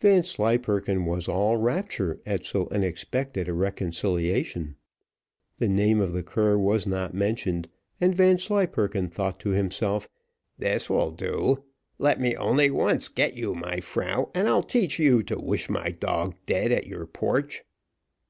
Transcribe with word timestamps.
Vanslyperken 0.00 1.04
was 1.04 1.28
all 1.28 1.58
rapture 1.58 2.18
at 2.24 2.42
so 2.42 2.66
unexpected 2.70 3.48
a 3.48 3.52
reconciliation; 3.52 4.76
the 5.58 5.68
name 5.68 6.00
of 6.00 6.14
the 6.14 6.22
cur 6.22 6.56
was 6.56 6.86
not 6.86 7.12
mentioned, 7.12 7.68
and 8.00 8.14
Vanslyperken 8.14 9.10
thought 9.10 9.38
to 9.40 9.50
himself, 9.50 10.08
"This 10.56 10.88
will 10.88 11.10
do, 11.10 11.64
let 11.98 12.18
me 12.18 12.34
only 12.34 12.70
once 12.70 13.08
get 13.08 13.34
you, 13.36 13.54
my 13.54 13.80
Frau, 13.80 14.30
and 14.34 14.48
I'll 14.48 14.62
teach 14.62 14.98
you 14.98 15.22
to 15.24 15.38
wish 15.38 15.68
my 15.68 15.90
dog 15.90 16.34
dead 16.46 16.72
at 16.72 16.86
your 16.86 17.04
porch." 17.04 17.62